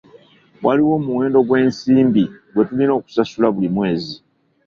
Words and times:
Waliwo 0.65 0.91
omuwendo 0.99 1.39
gw'ensimbi 1.47 2.23
gwe 2.51 2.63
tulina 2.67 2.93
okusasula 2.99 3.47
buli 3.53 3.69
mwezi. 3.75 4.15